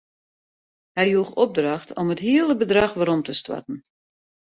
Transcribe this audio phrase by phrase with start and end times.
[0.97, 3.77] Hy joech opdracht om it hiele bedrach werom te stoarten.